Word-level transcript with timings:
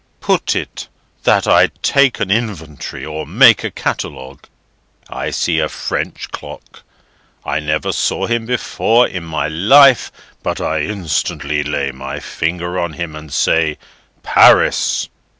Put 0.19 0.55
it 0.55 0.87
that 1.25 1.47
I 1.47 1.67
take 1.83 2.19
an 2.19 2.31
inventory, 2.31 3.05
or 3.05 3.27
make 3.27 3.63
a 3.63 3.69
catalogue. 3.69 4.45
I 5.11 5.29
see 5.29 5.59
a 5.59 5.69
French 5.69 6.31
clock. 6.31 6.81
I 7.45 7.59
never 7.59 7.91
saw 7.91 8.25
him 8.25 8.47
before, 8.47 9.07
in 9.07 9.23
my 9.23 9.47
life, 9.47 10.11
but 10.41 10.59
I 10.59 10.79
instantly 10.81 11.61
lay 11.63 11.91
my 11.91 12.19
finger 12.19 12.79
on 12.79 12.93
him 12.93 13.15
and 13.15 13.31
say 13.31 13.77
'Paris! 14.23 15.07